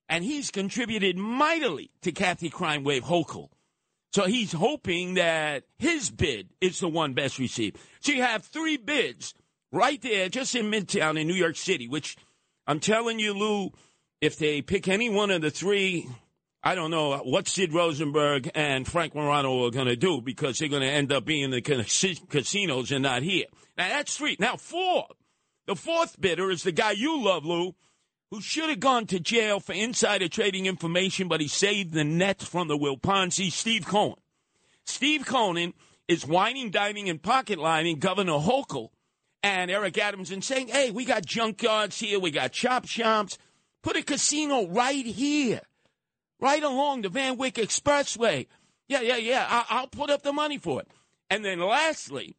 [0.08, 3.48] And he's contributed mightily to Kathy Crime Wave Hochul.
[4.14, 7.78] So he's hoping that his bid is the one best received.
[7.98, 9.34] So you have three bids
[9.72, 12.16] right there, just in Midtown in New York City, which
[12.64, 13.72] I'm telling you, Lou,
[14.20, 16.08] if they pick any one of the three,
[16.62, 20.68] I don't know what Sid Rosenberg and Frank Morano are going to do because they're
[20.68, 23.46] going to end up being in the casinos and not here.
[23.76, 24.36] Now that's three.
[24.38, 25.08] Now four.
[25.66, 27.74] The fourth bidder is the guy you love, Lou,
[28.30, 32.44] who should have gone to jail for insider trading information, but he saved the Mets
[32.44, 34.16] from the Will Ponzi, Steve Cohen.
[34.84, 35.72] Steve Cohen
[36.08, 38.88] is whining, dining, and pocket lining Governor Hochul
[39.42, 43.38] and Eric Adams and saying, hey, we got junkyards here, we got chop shops.
[43.82, 45.60] Put a casino right here,
[46.40, 48.46] right along the Van Wyck Expressway.
[48.88, 49.46] Yeah, yeah, yeah.
[49.48, 50.88] I- I'll put up the money for it.
[51.30, 52.36] And then lastly,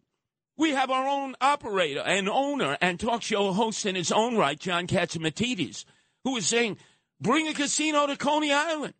[0.57, 4.59] we have our own operator and owner and talk show host in his own right,
[4.59, 5.85] John Catsimatidis,
[6.23, 6.77] who is saying,
[7.19, 8.93] bring a casino to Coney Island.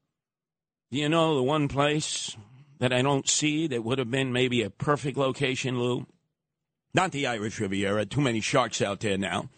[0.91, 2.35] Do you know the one place
[2.79, 6.05] that I don't see that would have been maybe a perfect location, Lou?
[6.93, 9.49] Not the Irish Riviera, too many sharks out there now.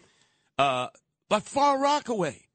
[0.56, 0.88] Uh,
[1.28, 2.46] but Far Rockaway.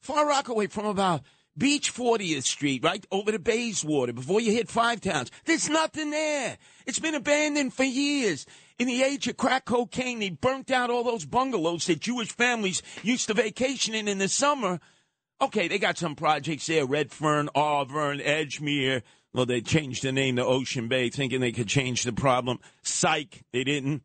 [0.00, 1.22] Far Rockaway from about
[1.56, 5.30] Beach 40th Street, right over to Bayswater, before you hit Five Towns.
[5.44, 6.56] There's nothing there.
[6.86, 8.46] It's been abandoned for years.
[8.78, 12.82] In the age of crack cocaine, they burnt out all those bungalows that Jewish families
[13.02, 14.78] used to vacation in in the summer.
[15.40, 19.02] Okay, they got some projects there, Redfern, Arverne, Edgemere.
[19.32, 22.60] Well, they changed the name to Ocean Bay, thinking they could change the problem.
[22.82, 24.02] Psych, they didn't.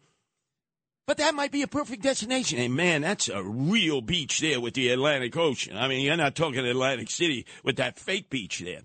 [1.06, 2.60] But that might be a perfect destination.
[2.60, 5.78] And man, that's a real beach there with the Atlantic Ocean.
[5.78, 8.82] I mean, you're not talking Atlantic City with that fake beach there.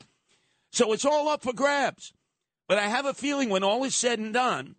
[0.70, 2.12] So it's all up for grabs.
[2.66, 4.74] But I have a feeling when all is said and done,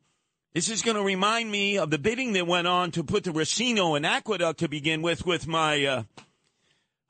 [0.54, 3.32] this is going to remind me of the bidding that went on to put the
[3.32, 6.04] Racino and Aqueduct to begin with, with my,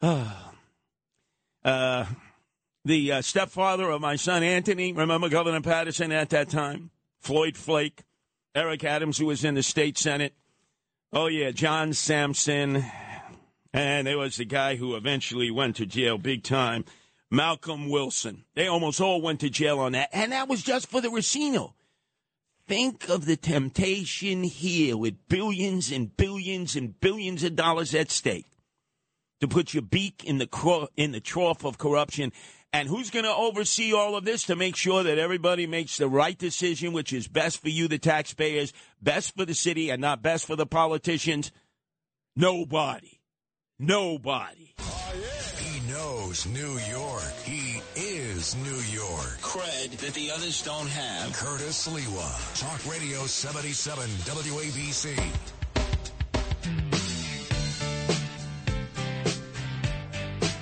[0.01, 0.33] uh,
[1.63, 2.05] uh,
[2.85, 4.93] the uh, stepfather of my son Anthony.
[4.93, 6.91] Remember Governor Paterson at that time?
[7.19, 8.03] Floyd Flake.
[8.55, 10.33] Eric Adams, who was in the state senate.
[11.13, 12.83] Oh yeah, John Sampson,
[13.73, 16.83] and there was the guy who eventually went to jail big time,
[17.29, 18.45] Malcolm Wilson.
[18.55, 21.73] They almost all went to jail on that, and that was just for the Racino.
[22.69, 28.45] Think of the temptation here with billions and billions and billions of dollars at stake
[29.41, 32.31] to put your beak in the cro- in the trough of corruption
[32.71, 36.07] and who's going to oversee all of this to make sure that everybody makes the
[36.07, 40.21] right decision, which is best for you, the taxpayers, best for the city, and not
[40.21, 41.51] best for the politicians?
[42.35, 43.19] Nobody.
[43.79, 44.75] Nobody.
[45.57, 47.33] He knows New York.
[47.43, 48.08] He is
[48.39, 49.37] New York.
[49.41, 51.33] Cred that the others don't have.
[51.33, 52.57] Curtis Sliwa.
[52.57, 55.19] Talk Radio 77 WABC.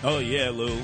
[0.03, 0.75] Oh, yeah, Lou.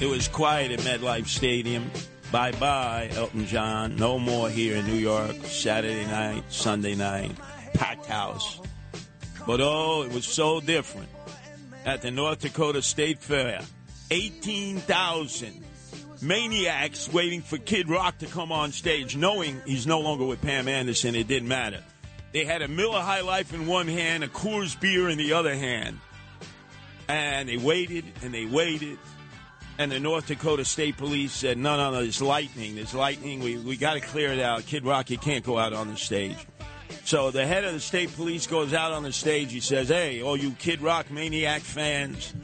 [0.00, 1.88] It was quiet at MetLife Stadium.
[2.32, 3.94] Bye bye, Elton John.
[3.94, 5.36] No more here in New York.
[5.44, 7.30] Saturday night, Sunday night,
[7.74, 8.60] packed house.
[9.46, 11.08] But oh, it was so different
[11.84, 13.60] at the North Dakota State Fair.
[14.10, 15.62] 18,000
[16.22, 20.68] maniacs waiting for Kid Rock to come on stage, knowing he's no longer with Pam
[20.68, 21.14] Anderson.
[21.14, 21.82] It didn't matter.
[22.32, 25.54] They had a Miller High Life in one hand, a Coors beer in the other
[25.54, 25.98] hand.
[27.08, 28.98] And they waited and they waited
[29.78, 32.74] and the North Dakota State Police said, no, no, no, there's lightning.
[32.74, 33.40] There's lightning.
[33.40, 34.66] We, we got to clear it out.
[34.66, 36.36] Kid Rock, you can't go out on the stage.
[37.04, 39.50] So the head of the state police goes out on the stage.
[39.50, 42.34] He says, hey, all you Kid Rock maniac fans,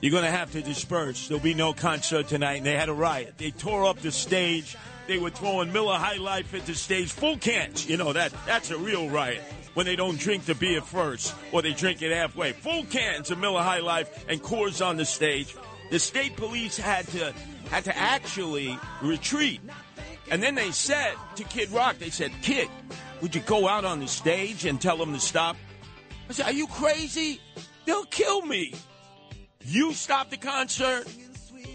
[0.00, 1.28] you're going to have to disperse.
[1.28, 2.56] There'll be no concert tonight.
[2.56, 3.34] And they had a riot.
[3.36, 4.76] They tore up the stage.
[5.06, 7.88] They were throwing Miller High Life at the stage, full cans.
[7.88, 9.42] You know, that that's a real riot
[9.74, 12.52] when they don't drink the beer first or they drink it halfway.
[12.52, 15.54] Full cans of Miller High Life and Coors on the stage
[15.90, 17.34] the state police had to
[17.70, 19.60] had to actually retreat.
[20.30, 22.68] And then they said to Kid Rock, they said, Kid,
[23.20, 25.56] would you go out on the stage and tell them to stop?
[26.28, 27.40] I said, Are you crazy?
[27.84, 28.74] They'll kill me.
[29.64, 31.04] You stop the concert,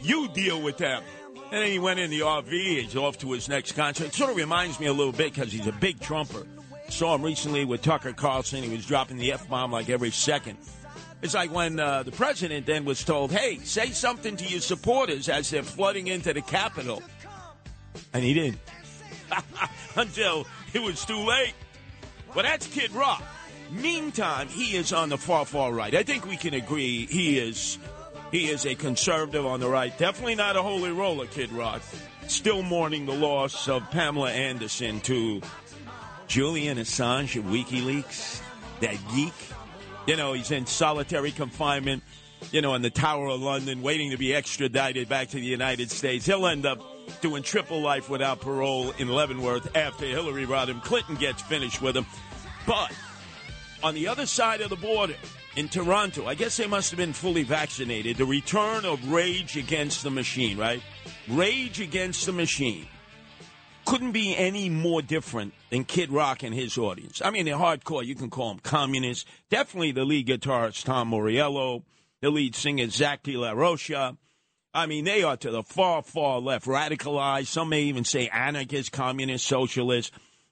[0.01, 1.03] you deal with them.
[1.51, 4.07] And then he went in the RV, he's off to his next concert.
[4.07, 6.45] It sort of reminds me a little bit because he's a big trumper.
[6.89, 8.63] Saw him recently with Tucker Carlson.
[8.63, 10.57] He was dropping the F bomb like every second.
[11.21, 15.29] It's like when uh, the president then was told, hey, say something to your supporters
[15.29, 17.01] as they're flooding into the Capitol.
[18.13, 18.59] And he didn't.
[19.95, 21.53] Until it was too late.
[22.35, 23.23] Well, that's Kid Rock.
[23.71, 25.93] Meantime, he is on the far, far right.
[25.93, 27.77] I think we can agree he is
[28.31, 29.97] he is a conservative on the right.
[29.97, 31.81] Definitely not a holy roller, Kid Rock.
[32.27, 35.41] Still mourning the loss of Pamela Anderson to
[36.27, 38.41] Julian Assange of WikiLeaks.
[38.81, 39.33] That geek.
[40.05, 42.03] You know, he's in solitary confinement,
[42.51, 45.89] you know, in the Tower of London, waiting to be extradited back to the United
[45.89, 46.25] States.
[46.25, 46.79] He'll end up
[47.21, 52.05] doing triple life without parole in Leavenworth after Hillary Rodham Clinton gets finished with him.
[52.67, 52.91] But
[53.85, 55.13] on the other side of the border
[55.55, 58.17] in Toronto, I guess they must have been fully vaccinated.
[58.17, 60.81] The return of Rage Against the Machine, right?
[61.29, 62.87] Rage Against the Machine
[63.85, 67.21] couldn't be any more different than Kid Rock and his audience.
[67.23, 68.03] I mean, they're hardcore.
[68.03, 69.25] You can call them communists.
[69.51, 71.83] Definitely the lead guitarist Tom Morello,
[72.21, 73.53] the lead singer Zach De La.
[74.73, 77.45] I mean, they are to the far, far left, radicalized.
[77.45, 80.11] Some may even say anarchist, communist, socialist.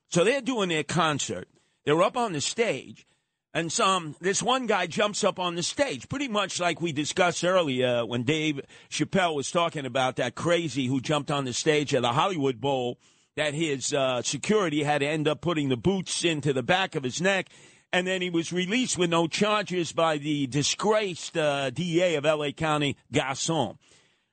[0.10, 1.48] So they're doing their concert.
[1.84, 3.08] They're up on the stage,
[3.54, 7.44] and some this one guy jumps up on the stage, pretty much like we discussed
[7.44, 12.02] earlier when Dave Chappelle was talking about that crazy who jumped on the stage at
[12.02, 12.98] the Hollywood Bowl.
[13.36, 17.04] That his uh, security had to end up putting the boots into the back of
[17.04, 17.48] his neck,
[17.92, 22.54] and then he was released with no charges by the disgraced uh, DA of L.A.
[22.54, 23.78] County, Gascón.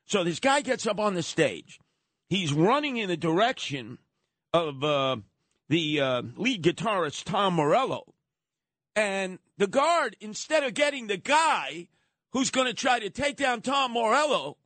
[0.05, 1.81] So this guy gets up on the stage.
[2.29, 3.97] He's running in the direction
[4.53, 5.17] of uh,
[5.71, 8.05] the uh, lead guitarist Tom Morello.
[9.01, 11.89] And the guard, instead of getting the guy
[12.33, 14.59] who's going to try to take down Tom Morello,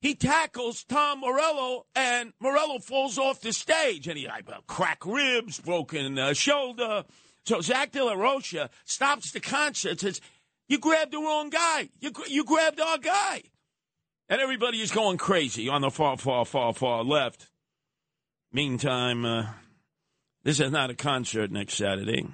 [0.00, 5.60] he tackles Tom Morello, and Morello falls off the stage, and he like crack ribs,
[5.60, 7.04] broken uh, shoulder.
[7.46, 10.20] So Zach De La Rocha stops the concert, says,
[10.66, 11.90] "You grabbed the wrong guy.
[12.00, 13.42] You you grabbed our guy,"
[14.28, 17.48] and everybody is going crazy on the far, far, far, far left.
[18.52, 19.46] Meantime, uh,
[20.42, 22.26] this is not a concert next Saturday,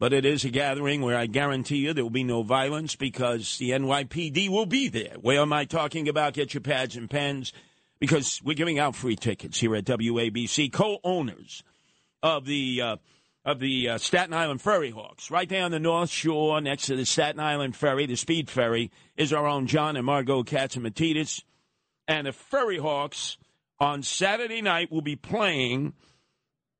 [0.00, 3.58] but it is a gathering where I guarantee you there will be no violence because
[3.58, 5.16] the NYPD will be there.
[5.20, 6.32] Where am I talking about?
[6.32, 7.52] Get your pads and pens
[8.00, 10.72] because we're giving out free tickets here at WABC.
[10.72, 11.62] Co-owners
[12.22, 12.96] of the uh,
[13.44, 16.96] of the uh, Staten Island Ferry Hawks, right there on the North Shore next to
[16.96, 20.84] the Staten Island Ferry, the Speed Ferry, is our own John and Margo Katz and
[20.86, 21.42] Catsimatidis.
[22.08, 23.36] And the Ferry Hawks
[23.78, 25.92] on Saturday night will be playing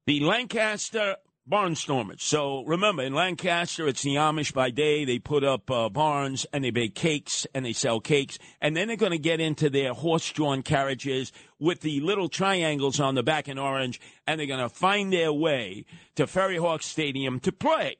[0.06, 1.16] the Lancaster
[1.48, 2.20] Barnstormers.
[2.20, 5.04] So remember, in Lancaster, it's the Amish by day.
[5.04, 8.38] They put up uh, barns and they bake cakes and they sell cakes.
[8.60, 13.00] And then they're going to get into their horse drawn carriages with the little triangles
[13.00, 14.00] on the back in orange.
[14.26, 15.86] And they're going to find their way
[16.16, 17.96] to Ferry Hawk Stadium to play.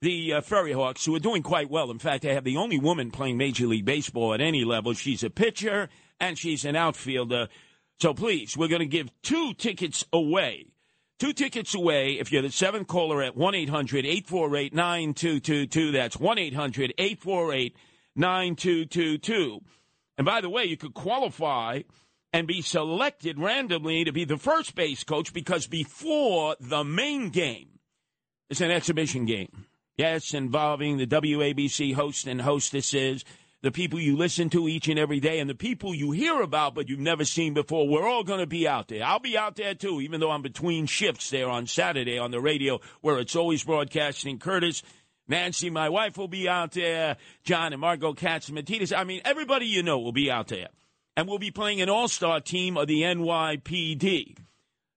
[0.00, 1.90] The uh, Ferry Hawks, who are doing quite well.
[1.90, 4.94] In fact, they have the only woman playing Major League Baseball at any level.
[4.94, 5.88] She's a pitcher
[6.20, 7.48] and she's an outfielder.
[8.00, 10.66] So please, we're going to give two tickets away
[11.18, 15.92] Two tickets away if you're the seventh caller at 1 800 848 9222.
[15.92, 17.76] That's 1 800 848
[18.16, 19.60] 9222.
[20.18, 21.82] And by the way, you could qualify
[22.32, 27.78] and be selected randomly to be the first base coach because before the main game,
[28.48, 29.66] it's an exhibition game.
[29.96, 33.24] Yes, involving the WABC host and hostesses
[33.62, 36.74] the people you listen to each and every day, and the people you hear about
[36.74, 37.88] but you've never seen before.
[37.88, 39.04] We're all going to be out there.
[39.04, 42.40] I'll be out there too, even though I'm between shifts there on Saturday on the
[42.40, 44.40] radio where it's always broadcasting.
[44.40, 44.82] Curtis,
[45.28, 47.16] Nancy, my wife, will be out there.
[47.44, 48.96] John and Margo Catsimatidis.
[48.96, 50.68] I mean, everybody you know will be out there.
[51.16, 54.36] And we'll be playing an all star team of the NYPD.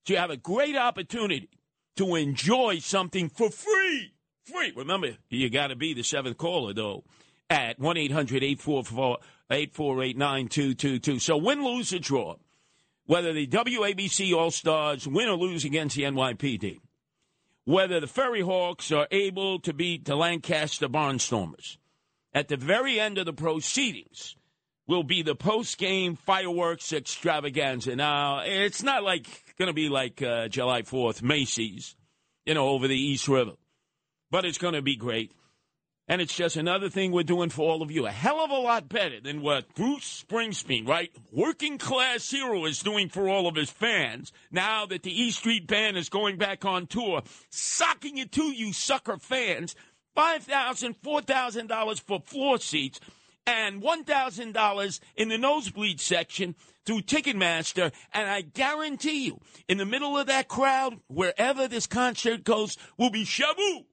[0.07, 1.49] So you have a great opportunity
[1.97, 4.13] to enjoy something for free.
[4.43, 4.74] Free.
[4.76, 7.03] Remember, you got to be the seventh caller, though
[7.49, 11.19] at 1 800 848 9222.
[11.19, 12.35] So win, lose, or draw.
[13.05, 16.79] Whether the WABC All Stars win or lose against the NYPD,
[17.63, 21.77] whether the Ferry Hawks are able to beat the Lancaster Barnstormers,
[22.33, 24.35] at the very end of the proceedings
[24.87, 27.95] will be the post game fireworks extravaganza.
[27.95, 29.27] Now, it's not like
[29.57, 31.95] going to be like uh, July 4th, Macy's,
[32.45, 33.53] you know, over the East River,
[34.29, 35.31] but it's going to be great.
[36.08, 38.06] And it's just another thing we're doing for all of you.
[38.06, 41.12] A hell of a lot better than what Bruce Springsteen, right?
[41.32, 45.66] Working class hero is doing for all of his fans now that the E Street
[45.66, 49.76] Band is going back on tour, socking it to you sucker fans.
[50.16, 53.01] $5,000, $4,000 for floor seats
[53.45, 57.91] and $1,000 in the nosebleed section through Ticketmaster.
[58.14, 63.10] And I guarantee you, in the middle of that crowd, wherever this concert goes, will
[63.10, 63.86] be Shabu,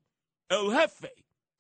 [0.50, 1.08] El Jefe,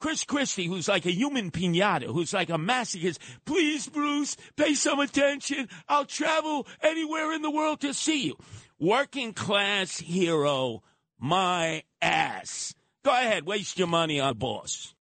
[0.02, 3.18] Chris Christie, who's like a human pinata, who's like a masochist.
[3.44, 5.68] Please, Bruce, pay some attention.
[5.88, 8.36] I'll travel anywhere in the world to see you.
[8.80, 10.82] Working class hero
[11.20, 12.74] my ass.
[13.04, 14.92] Go ahead, waste your money on boss.